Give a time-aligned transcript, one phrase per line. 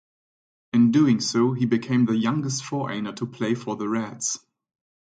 [0.73, 4.39] In doing so, he became the youngest foreigner to play for the "Reds".